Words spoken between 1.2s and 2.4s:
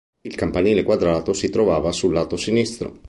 si trovava sul lato